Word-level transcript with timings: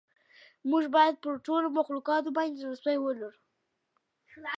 موږ 0.69 0.83
باید 0.95 1.15
پر 1.23 1.33
ټولو 1.45 1.67
مخلوقاتو 1.79 2.35
باندې 2.37 2.59
زړه 2.61 2.75
سوی 2.83 2.97
ولرو. 3.01 3.31